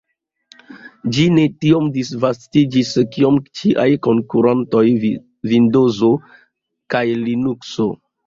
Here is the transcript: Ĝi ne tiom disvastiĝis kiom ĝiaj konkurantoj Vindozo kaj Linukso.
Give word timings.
Ĝi 1.15 1.25
ne 1.33 1.43
tiom 1.65 1.89
disvastiĝis 1.97 2.93
kiom 3.17 3.37
ĝiaj 3.59 3.85
konkurantoj 4.09 4.83
Vindozo 5.51 6.11
kaj 6.95 7.05
Linukso. 7.29 7.89